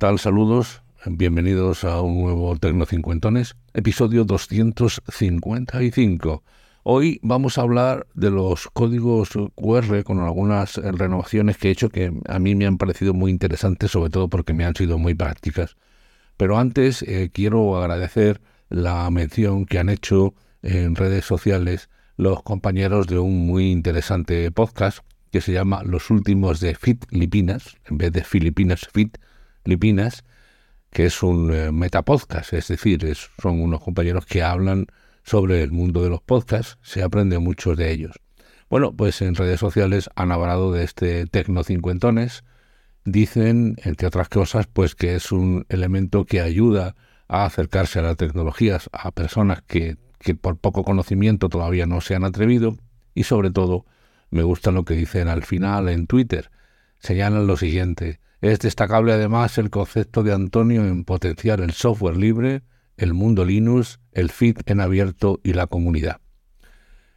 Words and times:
¿Qué 0.00 0.06
tal? 0.06 0.18
Saludos. 0.18 0.82
Bienvenidos 1.04 1.84
a 1.84 2.00
un 2.00 2.22
nuevo 2.22 2.56
Tecnocincuentones, 2.56 3.54
episodio 3.74 4.24
255. 4.24 6.42
Hoy 6.84 7.20
vamos 7.22 7.58
a 7.58 7.60
hablar 7.60 8.06
de 8.14 8.30
los 8.30 8.68
códigos 8.72 9.28
QR 9.56 10.02
con 10.04 10.20
algunas 10.20 10.76
renovaciones 10.76 11.58
que 11.58 11.68
he 11.68 11.72
hecho 11.72 11.90
que 11.90 12.14
a 12.26 12.38
mí 12.38 12.54
me 12.54 12.64
han 12.64 12.78
parecido 12.78 13.12
muy 13.12 13.30
interesantes, 13.30 13.90
sobre 13.90 14.08
todo 14.08 14.28
porque 14.28 14.54
me 14.54 14.64
han 14.64 14.74
sido 14.74 14.96
muy 14.96 15.14
prácticas. 15.14 15.76
Pero 16.38 16.56
antes 16.56 17.02
eh, 17.02 17.28
quiero 17.30 17.76
agradecer 17.76 18.40
la 18.70 19.10
mención 19.10 19.66
que 19.66 19.80
han 19.80 19.90
hecho 19.90 20.32
en 20.62 20.96
redes 20.96 21.26
sociales 21.26 21.90
los 22.16 22.42
compañeros 22.42 23.06
de 23.06 23.18
un 23.18 23.46
muy 23.46 23.70
interesante 23.70 24.50
podcast 24.50 25.00
que 25.30 25.42
se 25.42 25.52
llama 25.52 25.82
Los 25.84 26.08
Últimos 26.08 26.58
de 26.60 26.74
Fit 26.74 27.04
Filipinas, 27.06 27.76
en 27.84 27.98
vez 27.98 28.12
de 28.12 28.24
Filipinas 28.24 28.88
Fit 28.90 29.18
Filipinas, 29.64 30.24
que 30.90 31.06
es 31.06 31.22
un 31.22 31.52
eh, 31.52 31.72
metapodcast, 31.72 32.52
es 32.52 32.68
decir, 32.68 33.06
son 33.40 33.60
unos 33.60 33.80
compañeros 33.80 34.26
que 34.26 34.42
hablan 34.42 34.86
sobre 35.22 35.62
el 35.62 35.70
mundo 35.70 36.02
de 36.02 36.10
los 36.10 36.20
podcasts, 36.20 36.78
se 36.82 37.02
aprende 37.02 37.38
mucho 37.38 37.76
de 37.76 37.90
ellos. 37.92 38.20
Bueno, 38.68 38.92
pues 38.94 39.20
en 39.22 39.34
redes 39.34 39.60
sociales 39.60 40.10
han 40.14 40.32
hablado 40.32 40.72
de 40.72 40.84
este 40.84 41.26
Tecno 41.26 41.64
Cincuentones, 41.64 42.44
dicen, 43.04 43.76
entre 43.84 44.06
otras 44.06 44.28
cosas, 44.28 44.66
pues 44.66 44.94
que 44.94 45.14
es 45.14 45.32
un 45.32 45.66
elemento 45.68 46.24
que 46.24 46.40
ayuda 46.40 46.96
a 47.28 47.44
acercarse 47.44 47.98
a 47.98 48.02
las 48.02 48.16
tecnologías 48.16 48.88
a 48.92 49.10
personas 49.12 49.62
que 49.62 49.96
por 50.40 50.58
poco 50.58 50.84
conocimiento 50.84 51.48
todavía 51.48 51.86
no 51.86 52.00
se 52.00 52.14
han 52.14 52.24
atrevido 52.24 52.76
y 53.14 53.24
sobre 53.24 53.50
todo 53.50 53.86
me 54.30 54.42
gusta 54.42 54.70
lo 54.70 54.84
que 54.84 54.94
dicen 54.94 55.28
al 55.28 55.42
final 55.44 55.88
en 55.88 56.06
Twitter. 56.06 56.50
Señalan 56.98 57.46
lo 57.46 57.56
siguiente, 57.56 58.20
es 58.40 58.58
destacable 58.58 59.12
además 59.12 59.58
el 59.58 59.70
concepto 59.70 60.22
de 60.22 60.32
Antonio 60.32 60.86
en 60.86 61.04
potenciar 61.04 61.60
el 61.60 61.72
software 61.72 62.16
libre, 62.16 62.62
el 62.96 63.14
mundo 63.14 63.44
Linux, 63.44 64.00
el 64.12 64.30
feed 64.30 64.58
en 64.66 64.80
abierto 64.80 65.40
y 65.42 65.52
la 65.52 65.66
comunidad. 65.66 66.20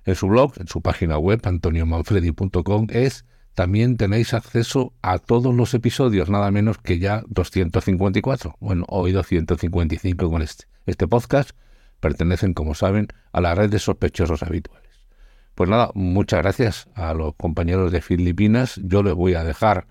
En 0.05 0.15
su 0.15 0.27
blog, 0.27 0.53
en 0.57 0.67
su 0.67 0.81
página 0.81 1.17
web, 1.17 1.39
antoniomanfredi.com, 1.43 2.88
es 2.89 3.25
también 3.53 3.97
tenéis 3.97 4.33
acceso 4.33 4.93
a 5.02 5.19
todos 5.19 5.53
los 5.53 5.73
episodios, 5.73 6.30
nada 6.30 6.52
menos 6.52 6.77
que 6.80 6.99
ya 6.99 7.23
254. 7.27 8.55
Bueno, 8.59 8.85
hoy 8.89 9.11
255 9.11 10.30
con 10.30 10.41
este. 10.41 10.65
Este 10.85 11.08
podcast 11.08 11.52
pertenecen, 11.99 12.53
como 12.53 12.73
saben, 12.73 13.08
a 13.31 13.39
la 13.41 13.55
red 13.55 13.69
de 13.69 13.80
sospechosos 13.80 14.43
habituales. 14.43 15.05
Pues 15.55 15.69
nada, 15.69 15.91
muchas 15.93 16.41
gracias 16.41 16.89
a 16.95 17.13
los 17.13 17.35
compañeros 17.35 17.91
de 17.91 18.02
Filipinas. 18.02 18.81
Yo 18.83 19.03
les 19.03 19.13
voy 19.13 19.35
a 19.35 19.43
dejar 19.43 19.87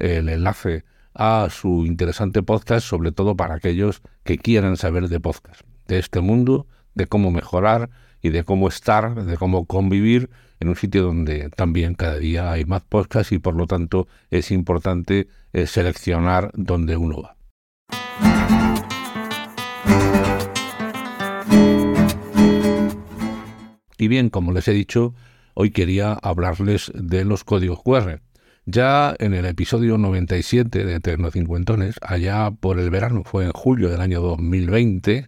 el 0.00 0.28
enlace 0.28 0.84
a 1.14 1.48
su 1.50 1.86
interesante 1.86 2.42
podcast, 2.42 2.86
sobre 2.86 3.12
todo 3.12 3.36
para 3.36 3.54
aquellos 3.54 4.02
que 4.24 4.38
quieran 4.38 4.76
saber 4.76 5.08
de 5.08 5.20
podcast, 5.20 5.62
de 5.86 5.98
este 5.98 6.20
mundo, 6.20 6.66
de 6.94 7.06
cómo 7.06 7.30
mejorar 7.30 7.90
y 8.22 8.30
de 8.30 8.44
cómo 8.44 8.68
estar, 8.68 9.24
de 9.24 9.36
cómo 9.36 9.66
convivir 9.66 10.30
en 10.60 10.68
un 10.68 10.76
sitio 10.76 11.02
donde 11.02 11.48
también 11.50 11.94
cada 11.94 12.18
día 12.18 12.52
hay 12.52 12.64
más 12.64 12.82
podcasts 12.82 13.32
y 13.32 13.38
por 13.38 13.54
lo 13.54 13.66
tanto 13.66 14.08
es 14.30 14.50
importante 14.50 15.28
eh, 15.52 15.66
seleccionar 15.66 16.50
donde 16.54 16.96
uno 16.96 17.22
va. 17.22 17.36
Y 23.96 24.08
bien, 24.08 24.30
como 24.30 24.52
les 24.52 24.66
he 24.68 24.72
dicho, 24.72 25.14
hoy 25.52 25.70
quería 25.70 26.14
hablarles 26.14 26.90
de 26.94 27.26
los 27.26 27.44
códigos 27.44 27.82
QR. 27.82 28.22
Ya 28.72 29.16
en 29.18 29.34
el 29.34 29.46
episodio 29.46 29.98
97 29.98 30.84
de 30.84 30.94
Eterno 30.94 31.32
Cincuentones, 31.32 31.96
allá 32.02 32.52
por 32.52 32.78
el 32.78 32.88
verano, 32.88 33.24
fue 33.24 33.46
en 33.46 33.50
julio 33.50 33.88
del 33.88 34.00
año 34.00 34.20
2020, 34.20 35.26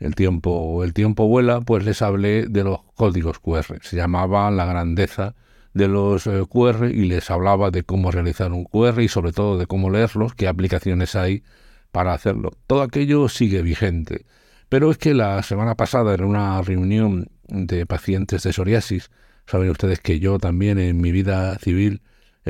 el 0.00 0.14
tiempo, 0.16 0.82
el 0.82 0.92
tiempo 0.92 1.28
vuela, 1.28 1.60
pues 1.60 1.84
les 1.84 2.02
hablé 2.02 2.46
de 2.48 2.64
los 2.64 2.80
códigos 2.96 3.38
QR. 3.38 3.78
Se 3.82 3.94
llamaba 3.94 4.50
La 4.50 4.64
grandeza 4.64 5.36
de 5.74 5.86
los 5.86 6.26
eh, 6.26 6.42
QR 6.48 6.90
y 6.90 7.04
les 7.04 7.30
hablaba 7.30 7.70
de 7.70 7.84
cómo 7.84 8.10
realizar 8.10 8.50
un 8.52 8.64
QR 8.64 9.00
y 9.00 9.06
sobre 9.06 9.30
todo 9.30 9.58
de 9.58 9.66
cómo 9.68 9.88
leerlos, 9.88 10.34
qué 10.34 10.48
aplicaciones 10.48 11.14
hay 11.14 11.44
para 11.92 12.14
hacerlo. 12.14 12.50
Todo 12.66 12.82
aquello 12.82 13.28
sigue 13.28 13.62
vigente. 13.62 14.26
Pero 14.68 14.90
es 14.90 14.98
que 14.98 15.14
la 15.14 15.40
semana 15.44 15.76
pasada 15.76 16.14
en 16.14 16.24
una 16.24 16.60
reunión 16.62 17.28
de 17.46 17.86
pacientes 17.86 18.42
de 18.42 18.52
psoriasis, 18.52 19.12
saben 19.46 19.70
ustedes 19.70 20.00
que 20.00 20.18
yo 20.18 20.38
también 20.38 20.80
en 20.80 21.00
mi 21.00 21.12
vida 21.12 21.56
civil 21.60 22.02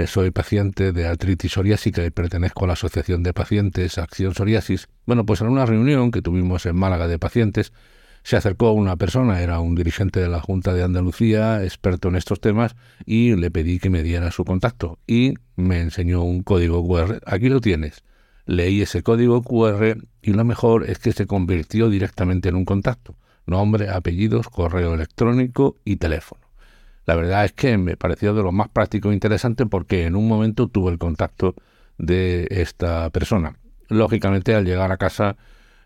soy 0.07 0.31
paciente 0.31 0.93
de 0.93 1.07
artritis 1.07 1.53
psoriásica 1.53 2.05
y 2.05 2.11
pertenezco 2.11 2.65
a 2.65 2.69
la 2.69 2.73
Asociación 2.75 3.23
de 3.23 3.35
Pacientes 3.35 3.99
Acción 3.99 4.35
Psoriasis. 4.35 4.89
Bueno, 5.07 5.27
pues 5.27 5.41
en 5.41 5.49
una 5.49 5.67
reunión 5.67 6.11
que 6.11 6.23
tuvimos 6.23 6.65
en 6.67 6.77
Málaga 6.77 7.09
de 7.09 7.19
pacientes, 7.19 7.73
se 8.23 8.37
acercó 8.37 8.73
una 8.73 8.97
persona, 8.97 9.43
era 9.43 9.59
un 9.61 9.75
dirigente 9.75 10.21
de 10.21 10.29
la 10.29 10.41
Junta 10.41 10.73
de 10.75 10.85
Andalucía, 10.85 11.65
experto 11.65 12.09
en 12.09 12.17
estos 12.17 12.41
temas, 12.41 12.77
y 13.05 13.35
le 13.35 13.51
pedí 13.51 13.79
que 13.81 13.91
me 13.91 14.03
diera 14.03 14.31
su 14.31 14.45
contacto. 14.45 14.99
Y 15.07 15.35
me 15.57 15.81
enseñó 15.81 16.23
un 16.23 16.43
código 16.43 16.87
QR. 16.87 17.21
Aquí 17.27 17.49
lo 17.49 17.61
tienes. 17.61 18.05
Leí 18.47 18.83
ese 18.83 19.03
código 19.03 19.43
QR 19.43 19.99
y 20.21 20.33
lo 20.33 20.45
mejor 20.45 20.89
es 20.89 20.99
que 20.99 21.13
se 21.13 21.27
convirtió 21.27 21.91
directamente 21.91 22.49
en 22.49 22.57
un 22.57 22.65
contacto. 22.65 23.17
Nombre, 23.47 23.91
apellidos, 23.91 24.49
correo 24.49 24.95
electrónico 24.95 25.77
y 25.85 25.97
teléfono. 25.97 26.42
La 27.05 27.17
verdad 27.17 27.45
es 27.45 27.53
que 27.53 27.77
me 27.79 27.97
pareció 27.97 28.35
de 28.35 28.43
lo 28.43 28.53
más 28.53 28.69
práctico 28.69 29.11
e 29.11 29.15
interesante 29.15 29.67
porque 29.67 30.07
en 30.07 30.17
un 30.17 30.29
momento 30.29 30.69
tuve 30.69 30.93
el 30.93 30.99
contacto 30.99 31.55
de 31.99 32.47
esta 32.51 33.11
persona. 33.11 33.57
Lógicamente, 33.89 34.55
al 34.55 34.65
llegar 34.65 34.93
a 34.93 34.97
casa 34.97 35.37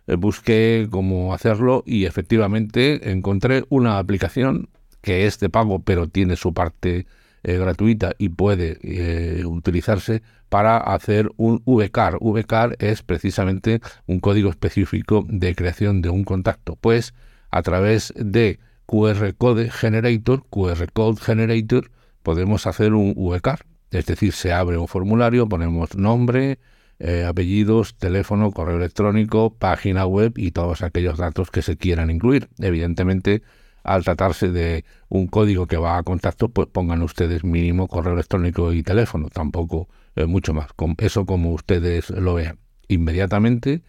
eh, 0.06 0.16
busqué 0.16 0.88
cómo 0.90 1.34
hacerlo 1.34 1.82
y 1.86 2.04
efectivamente 2.04 3.10
encontré 3.10 3.64
una 3.68 3.98
aplicación 3.98 4.68
que 5.00 5.26
es 5.26 5.38
de 5.38 5.48
pago 5.48 5.80
pero 5.80 6.08
tiene 6.08 6.36
su 6.36 6.52
parte 6.52 7.06
eh, 7.42 7.58
gratuita 7.58 8.12
y 8.18 8.30
puede 8.30 8.78
eh, 8.82 9.44
utilizarse 9.44 10.22
para 10.48 10.78
hacer 10.78 11.30
un 11.36 11.62
VCAR. 11.64 12.18
VCAR 12.20 12.76
es 12.78 13.02
precisamente 13.02 13.80
un 14.06 14.20
código 14.20 14.50
específico 14.50 15.24
de 15.28 15.54
creación 15.54 16.02
de 16.02 16.08
un 16.08 16.24
contacto. 16.24 16.76
Pues 16.76 17.14
a 17.50 17.62
través 17.62 18.12
de 18.16 18.58
QR 18.86 19.34
Code 19.36 19.70
Generator, 19.70 20.44
QR 20.48 20.90
Code 20.92 21.20
Generator, 21.20 21.90
podemos 22.22 22.66
hacer 22.66 22.94
un 22.94 23.14
VCAR. 23.14 23.66
Es 23.90 24.06
decir, 24.06 24.32
se 24.32 24.52
abre 24.52 24.78
un 24.78 24.88
formulario, 24.88 25.48
ponemos 25.48 25.96
nombre, 25.96 26.58
eh, 26.98 27.24
apellidos, 27.24 27.96
teléfono, 27.96 28.50
correo 28.52 28.76
electrónico, 28.76 29.54
página 29.54 30.06
web 30.06 30.32
y 30.36 30.52
todos 30.52 30.82
aquellos 30.82 31.18
datos 31.18 31.50
que 31.50 31.62
se 31.62 31.76
quieran 31.76 32.10
incluir. 32.10 32.48
Evidentemente, 32.58 33.42
al 33.84 34.02
tratarse 34.02 34.50
de 34.50 34.84
un 35.08 35.26
código 35.26 35.66
que 35.66 35.76
va 35.76 35.98
a 35.98 36.02
contacto, 36.02 36.48
pues 36.48 36.68
pongan 36.68 37.02
ustedes 37.02 37.44
mínimo 37.44 37.86
correo 37.86 38.14
electrónico 38.14 38.72
y 38.72 38.82
teléfono, 38.82 39.28
tampoco 39.28 39.88
eh, 40.16 40.26
mucho 40.26 40.54
más. 40.54 40.68
Eso 40.98 41.26
como 41.26 41.52
ustedes 41.52 42.10
lo 42.10 42.34
vean. 42.34 42.58
Inmediatamente 42.88 43.82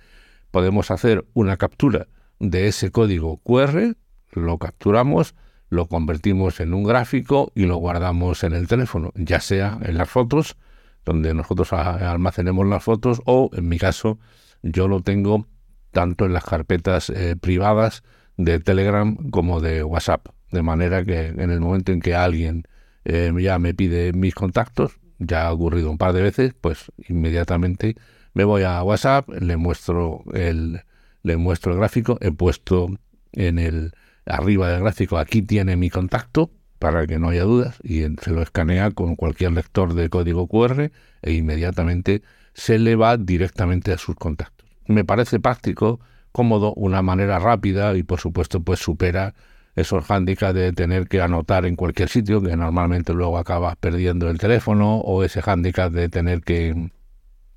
podemos 0.51 0.91
hacer 0.91 1.25
una 1.33 1.57
captura 1.57 2.07
de 2.39 2.67
ese 2.67 2.91
código 2.91 3.37
QR 3.37 3.95
lo 4.31 4.57
capturamos, 4.57 5.35
lo 5.69 5.87
convertimos 5.87 6.59
en 6.59 6.73
un 6.73 6.83
gráfico 6.83 7.51
y 7.55 7.65
lo 7.65 7.77
guardamos 7.77 8.43
en 8.43 8.53
el 8.53 8.67
teléfono, 8.67 9.11
ya 9.15 9.39
sea 9.39 9.79
en 9.83 9.97
las 9.97 10.09
fotos, 10.09 10.57
donde 11.05 11.33
nosotros 11.33 11.73
almacenemos 11.73 12.65
las 12.67 12.83
fotos, 12.83 13.21
o 13.25 13.49
en 13.53 13.67
mi 13.67 13.77
caso, 13.77 14.19
yo 14.61 14.87
lo 14.87 15.01
tengo 15.01 15.47
tanto 15.91 16.25
en 16.25 16.33
las 16.33 16.43
carpetas 16.43 17.09
eh, 17.09 17.35
privadas 17.39 18.03
de 18.37 18.59
Telegram 18.59 19.15
como 19.29 19.61
de 19.61 19.83
WhatsApp. 19.83 20.27
De 20.51 20.61
manera 20.61 21.03
que 21.03 21.27
en 21.27 21.51
el 21.51 21.59
momento 21.59 21.91
en 21.91 21.99
que 21.99 22.15
alguien 22.15 22.63
eh, 23.03 23.33
ya 23.39 23.59
me 23.59 23.73
pide 23.73 24.13
mis 24.13 24.35
contactos, 24.35 24.99
ya 25.19 25.47
ha 25.47 25.53
ocurrido 25.53 25.89
un 25.89 25.97
par 25.97 26.13
de 26.13 26.21
veces, 26.21 26.53
pues 26.59 26.91
inmediatamente 27.07 27.95
me 28.33 28.43
voy 28.43 28.63
a 28.63 28.83
WhatsApp, 28.83 29.27
le 29.29 29.57
muestro 29.57 30.23
el, 30.33 30.81
le 31.23 31.37
muestro 31.37 31.73
el 31.73 31.79
gráfico, 31.79 32.17
he 32.21 32.31
puesto 32.31 32.87
en 33.33 33.59
el, 33.59 33.93
arriba 34.27 34.69
del 34.69 34.81
gráfico, 34.81 35.17
aquí 35.17 35.41
tiene 35.41 35.75
mi 35.75 35.89
contacto, 35.89 36.51
para 36.79 37.07
que 37.07 37.17
no 37.17 37.29
haya 37.29 37.43
dudas, 37.43 37.79
y 37.83 38.01
se 38.21 38.31
lo 38.31 38.41
escanea 38.41 38.91
con 38.91 39.15
cualquier 39.15 39.51
lector 39.51 39.93
de 39.93 40.09
código 40.09 40.47
QR 40.47 40.91
e 41.21 41.33
inmediatamente 41.33 42.21
se 42.53 42.79
le 42.79 42.95
va 42.95 43.17
directamente 43.17 43.91
a 43.91 43.97
sus 43.97 44.15
contactos. 44.15 44.67
Me 44.87 45.03
parece 45.03 45.39
práctico, 45.39 45.99
cómodo, 46.31 46.73
una 46.75 47.01
manera 47.01 47.39
rápida 47.39 47.95
y 47.97 48.03
por 48.03 48.19
supuesto 48.19 48.61
pues 48.61 48.79
supera 48.79 49.33
esos 49.75 50.05
hándicaps 50.05 50.55
de 50.55 50.73
tener 50.73 51.07
que 51.07 51.21
anotar 51.21 51.65
en 51.65 51.75
cualquier 51.75 52.09
sitio, 52.09 52.41
que 52.41 52.55
normalmente 52.55 53.13
luego 53.13 53.37
acabas 53.37 53.75
perdiendo 53.75 54.29
el 54.29 54.39
teléfono, 54.39 54.97
o 54.97 55.23
ese 55.23 55.41
hándicap 55.41 55.91
de 55.91 56.09
tener 56.09 56.41
que 56.41 56.89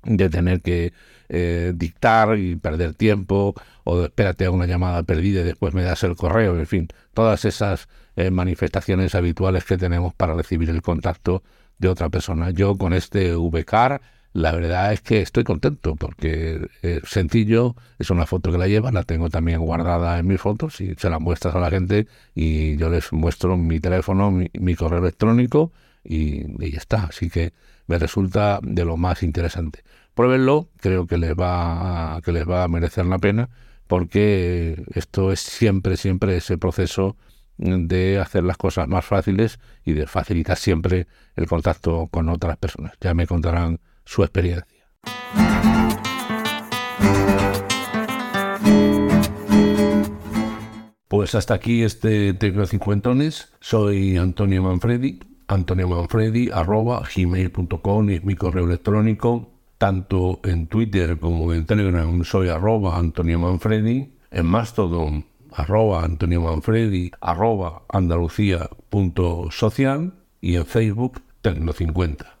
de 0.03 0.29
tener 0.29 0.61
que 0.61 0.93
eh, 1.29 1.73
dictar 1.75 2.37
y 2.37 2.55
perder 2.55 2.93
tiempo, 2.93 3.55
o 3.83 4.03
espérate 4.03 4.45
a 4.45 4.51
una 4.51 4.65
llamada 4.65 5.03
perdida 5.03 5.41
y 5.41 5.45
después 5.45 5.73
me 5.73 5.83
das 5.83 6.03
el 6.03 6.15
correo, 6.15 6.57
en 6.57 6.67
fin, 6.67 6.87
todas 7.13 7.45
esas 7.45 7.87
eh, 8.15 8.31
manifestaciones 8.31 9.15
habituales 9.15 9.63
que 9.63 9.77
tenemos 9.77 10.13
para 10.13 10.33
recibir 10.33 10.69
el 10.69 10.81
contacto 10.81 11.43
de 11.77 11.87
otra 11.87 12.09
persona. 12.09 12.51
Yo 12.51 12.77
con 12.77 12.93
este 12.93 13.33
VCAR 13.35 14.01
la 14.33 14.53
verdad 14.53 14.93
es 14.93 15.01
que 15.01 15.21
estoy 15.21 15.43
contento 15.43 15.95
porque 15.95 16.69
es 16.81 17.01
sencillo, 17.05 17.75
es 17.99 18.09
una 18.11 18.25
foto 18.25 18.51
que 18.51 18.57
la 18.57 18.67
lleva, 18.67 18.91
la 18.91 19.03
tengo 19.03 19.29
también 19.29 19.59
guardada 19.59 20.19
en 20.19 20.27
mis 20.27 20.39
fotos 20.39 20.79
y 20.79 20.95
se 20.95 21.09
la 21.09 21.19
muestras 21.19 21.53
a 21.55 21.59
la 21.59 21.69
gente 21.69 22.07
y 22.33 22.77
yo 22.77 22.89
les 22.89 23.11
muestro 23.11 23.57
mi 23.57 23.79
teléfono, 23.81 24.31
mi, 24.31 24.75
correo 24.75 24.99
electrónico 24.99 25.73
y, 26.03 26.63
y, 26.63 26.71
ya 26.71 26.77
está. 26.77 27.05
Así 27.05 27.29
que 27.29 27.53
me 27.87 27.97
resulta 27.99 28.59
de 28.63 28.85
lo 28.85 28.97
más 28.97 29.23
interesante. 29.23 29.83
Pruébenlo, 30.13 30.69
creo 30.77 31.07
que 31.07 31.17
les 31.17 31.33
va 31.33 32.15
a, 32.15 32.21
que 32.21 32.31
les 32.31 32.47
va 32.47 32.63
a 32.63 32.67
merecer 32.67 33.05
la 33.05 33.19
pena 33.19 33.49
porque 33.91 34.81
esto 34.93 35.33
es 35.33 35.41
siempre, 35.41 35.97
siempre 35.97 36.37
ese 36.37 36.57
proceso 36.57 37.17
de 37.57 38.19
hacer 38.19 38.45
las 38.45 38.55
cosas 38.55 38.87
más 38.87 39.03
fáciles 39.03 39.59
y 39.83 39.91
de 39.91 40.07
facilitar 40.07 40.55
siempre 40.55 41.07
el 41.35 41.45
contacto 41.45 42.07
con 42.07 42.29
otras 42.29 42.55
personas. 42.55 42.93
Ya 43.01 43.13
me 43.13 43.27
contarán 43.27 43.81
su 44.05 44.23
experiencia. 44.23 44.87
Pues 51.09 51.35
hasta 51.35 51.53
aquí 51.53 51.83
este 51.83 52.33
Tecno 52.33 52.65
Cincuentones. 52.65 53.51
Soy 53.59 54.15
Antonio 54.15 54.63
Manfredi. 54.63 55.19
Antonio 55.51 55.87
Manfredi 55.89 56.49
arroba 56.49 57.03
gmail.com 57.13 58.09
es 58.09 58.23
mi 58.23 58.35
correo 58.35 58.65
electrónico. 58.65 59.51
Tanto 59.77 60.39
en 60.43 60.67
Twitter 60.67 61.19
como 61.19 61.53
en 61.53 61.65
Telegram 61.65 62.23
soy 62.23 62.47
arroba 62.47 62.97
Antonio 62.97 63.37
Manfredi. 63.37 64.13
En 64.31 64.45
Mastodon 64.45 65.25
arroba 65.51 66.05
Antonio 66.05 66.39
Manfredi 66.39 67.11
arroba 67.19 67.83
andalucía.social 67.89 70.13
y 70.39 70.55
en 70.55 70.65
Facebook 70.65 71.21
Tecno50. 71.43 72.40